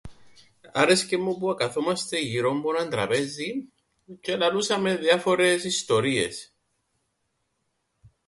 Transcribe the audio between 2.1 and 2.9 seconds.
γυρόν που έναν